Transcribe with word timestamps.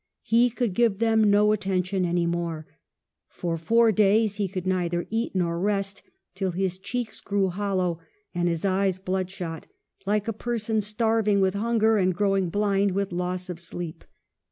He 0.23 0.49
could 0.49 0.73
give 0.73 0.97
them 0.97 1.29
no 1.29 1.51
attention 1.51 2.05
any 2.05 2.25
more. 2.25 2.65
For 3.27 3.55
four 3.55 3.91
days 3.91 4.37
he 4.37 4.47
could 4.47 4.65
neither 4.65 5.05
eat 5.11 5.35
nor 5.35 5.59
rest, 5.59 6.01
till 6.33 6.49
his 6.49 6.79
cheeks 6.79 7.21
grew 7.21 7.49
hollow 7.49 7.99
and 8.33 8.49
his 8.49 8.65
eyes 8.65 8.97
bloodshot, 8.97 9.67
like 10.07 10.27
a 10.27 10.33
person 10.33 10.81
starving 10.81 11.39
with 11.39 11.53
hunger, 11.53 11.97
and 11.97 12.15
growing 12.15 12.49
blind 12.49 12.93
with 12.93 13.11
loss 13.11 13.47
of 13.47 13.59
sleep. 13.59 14.03